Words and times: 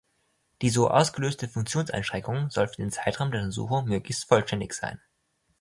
Die 0.63 0.71
so 0.71 0.89
ausgelöste 0.89 1.47
Funktionseinschränkung 1.47 2.49
soll 2.49 2.67
für 2.67 2.77
den 2.77 2.89
Zeitraum 2.89 3.29
der 3.29 3.41
Untersuchung 3.41 3.85
möglichst 3.87 4.27
vollständig 4.27 4.73
sein. 4.73 4.99